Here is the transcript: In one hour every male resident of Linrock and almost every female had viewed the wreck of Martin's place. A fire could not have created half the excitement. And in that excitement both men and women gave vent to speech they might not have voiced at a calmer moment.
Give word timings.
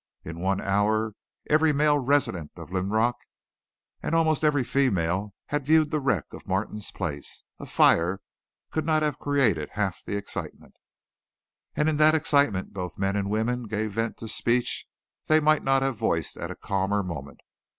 In 0.25 0.39
one 0.39 0.59
hour 0.59 1.13
every 1.47 1.71
male 1.71 1.99
resident 1.99 2.49
of 2.55 2.71
Linrock 2.71 3.13
and 4.01 4.15
almost 4.15 4.43
every 4.43 4.63
female 4.63 5.35
had 5.49 5.63
viewed 5.63 5.91
the 5.91 5.99
wreck 5.99 6.25
of 6.31 6.47
Martin's 6.47 6.89
place. 6.91 7.45
A 7.59 7.67
fire 7.67 8.19
could 8.71 8.83
not 8.83 9.03
have 9.03 9.19
created 9.19 9.69
half 9.73 10.01
the 10.03 10.17
excitement. 10.17 10.73
And 11.75 11.87
in 11.87 11.97
that 11.97 12.15
excitement 12.15 12.73
both 12.73 12.97
men 12.97 13.15
and 13.15 13.29
women 13.29 13.67
gave 13.67 13.91
vent 13.91 14.17
to 14.17 14.27
speech 14.27 14.87
they 15.27 15.39
might 15.39 15.61
not 15.63 15.83
have 15.83 15.97
voiced 15.97 16.35
at 16.35 16.49
a 16.49 16.55
calmer 16.55 17.03
moment. 17.03 17.41